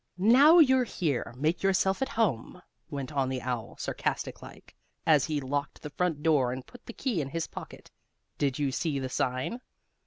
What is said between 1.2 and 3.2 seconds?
make yourself at home," went